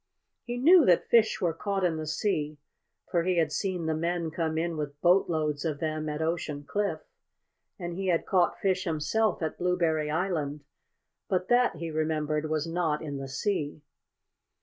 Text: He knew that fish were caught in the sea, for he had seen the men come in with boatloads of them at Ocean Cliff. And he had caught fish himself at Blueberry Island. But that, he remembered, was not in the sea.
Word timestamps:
He 0.45 0.57
knew 0.57 0.83
that 0.87 1.09
fish 1.09 1.39
were 1.39 1.53
caught 1.53 1.83
in 1.83 1.97
the 1.97 2.07
sea, 2.07 2.57
for 3.11 3.21
he 3.21 3.37
had 3.37 3.51
seen 3.51 3.85
the 3.85 3.93
men 3.93 4.31
come 4.31 4.57
in 4.57 4.75
with 4.75 4.99
boatloads 4.99 5.63
of 5.63 5.79
them 5.79 6.09
at 6.09 6.23
Ocean 6.23 6.63
Cliff. 6.63 7.01
And 7.77 7.93
he 7.93 8.07
had 8.07 8.25
caught 8.25 8.57
fish 8.59 8.85
himself 8.85 9.43
at 9.43 9.59
Blueberry 9.59 10.09
Island. 10.09 10.61
But 11.29 11.49
that, 11.49 11.75
he 11.75 11.91
remembered, 11.91 12.49
was 12.49 12.65
not 12.65 13.03
in 13.03 13.17
the 13.17 13.27
sea. 13.27 13.83